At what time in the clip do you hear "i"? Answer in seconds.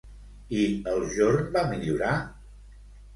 0.61-0.61